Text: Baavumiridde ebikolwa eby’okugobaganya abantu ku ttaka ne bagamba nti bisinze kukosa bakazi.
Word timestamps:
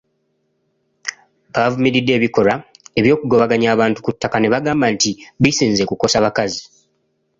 Baavumiridde 1.53 2.11
ebikolwa 2.17 2.55
eby’okugobaganya 2.99 3.67
abantu 3.75 3.99
ku 4.01 4.09
ttaka 4.15 4.37
ne 4.39 4.51
bagamba 4.53 4.85
nti 4.95 5.11
bisinze 5.41 5.83
kukosa 5.89 6.17
bakazi. 6.25 6.61